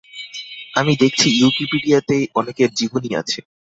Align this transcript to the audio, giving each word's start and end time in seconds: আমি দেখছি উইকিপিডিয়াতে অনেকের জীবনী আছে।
আমি 0.73 0.93
দেখছি 1.01 1.27
উইকিপিডিয়াতে 1.39 2.17
অনেকের 2.39 2.69
জীবনী 2.79 3.09
আছে। 3.21 3.39